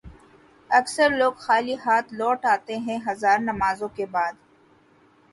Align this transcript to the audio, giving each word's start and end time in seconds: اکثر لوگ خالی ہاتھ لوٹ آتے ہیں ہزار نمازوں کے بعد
اکثر 0.69 1.09
لوگ 1.19 1.33
خالی 1.45 1.75
ہاتھ 1.83 2.09
لوٹ 2.19 2.39
آتے 2.53 2.75
ہیں 2.85 2.97
ہزار 3.07 3.37
نمازوں 3.49 3.87
کے 3.97 4.05
بعد 4.15 4.33